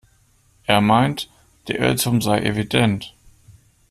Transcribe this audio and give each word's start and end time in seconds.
Er 0.65 0.81
meint, 0.81 1.29
der 1.67 1.77
Irrtum 1.77 2.23
sei 2.23 2.39
evident. 2.41 3.13